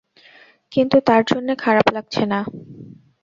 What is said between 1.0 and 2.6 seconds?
তার জন্যে খারাপ লাগছে না।